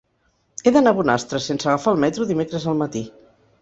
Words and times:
He 0.63 0.73
d'anar 0.77 0.93
a 0.95 0.99
Bonastre 1.01 1.43
sense 1.51 1.71
agafar 1.71 1.97
el 1.97 2.03
metro 2.07 2.31
dimecres 2.35 2.71
al 2.75 2.85
matí. 2.85 3.09